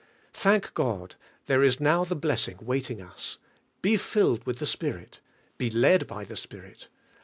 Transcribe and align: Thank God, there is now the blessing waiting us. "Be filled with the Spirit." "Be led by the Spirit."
Thank 0.33 0.73
God, 0.73 1.13
there 1.45 1.61
is 1.63 1.79
now 1.79 2.03
the 2.03 2.15
blessing 2.15 2.57
waiting 2.59 3.03
us. 3.03 3.37
"Be 3.83 3.97
filled 3.97 4.47
with 4.47 4.57
the 4.57 4.65
Spirit." 4.65 5.19
"Be 5.59 5.69
led 5.69 6.07
by 6.07 6.23
the 6.23 6.35
Spirit." 6.35 6.87